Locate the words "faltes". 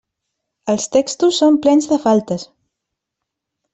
2.07-2.47